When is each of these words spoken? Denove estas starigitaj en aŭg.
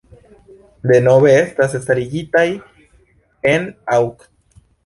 Denove 0.91 1.33
estas 1.41 1.77
starigitaj 1.83 2.47
en 3.55 3.71
aŭg. 3.99 4.29